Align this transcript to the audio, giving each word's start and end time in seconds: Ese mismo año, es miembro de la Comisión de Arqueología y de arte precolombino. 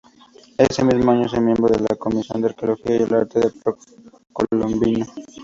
Ese 0.57 0.83
mismo 0.83 1.11
año, 1.11 1.27
es 1.27 1.39
miembro 1.39 1.67
de 1.77 1.81
la 1.87 1.95
Comisión 1.95 2.41
de 2.41 2.47
Arqueología 2.47 2.95
y 2.95 3.05
de 3.05 3.15
arte 3.15 3.39
precolombino. 3.63 5.05